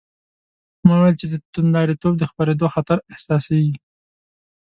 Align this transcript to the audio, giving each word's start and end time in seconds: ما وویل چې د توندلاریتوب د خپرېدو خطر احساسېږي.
ما 0.87 0.93
وویل 0.97 1.15
چې 1.21 1.27
د 1.29 1.35
توندلاریتوب 1.53 2.13
د 2.17 2.23
خپرېدو 2.31 2.65
خطر 2.75 2.97
احساسېږي. 3.11 3.75